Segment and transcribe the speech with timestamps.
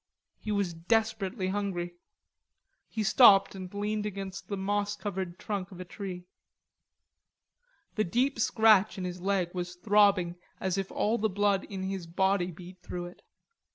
[0.39, 1.93] He was desperately hungry.
[2.89, 6.25] He stopped and leaned against the moss covered trunk of a tree.
[7.93, 12.07] The deep scratch in his leg was throbbing as if all the blood in his
[12.07, 13.21] body beat through it.